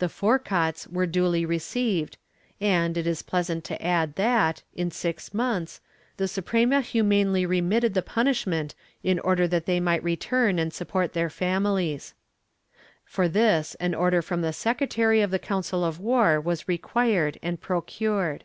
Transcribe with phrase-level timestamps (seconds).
[0.00, 2.18] The forgats were duly received
[2.60, 5.80] and, it is pleasant to add that, in six months,
[6.18, 11.30] the Suprema humanely remitted the punishment in order that they might return and support their
[11.30, 12.12] families.
[13.06, 17.58] For this an order from the secretary of the Council of War was required and
[17.58, 18.44] procured.'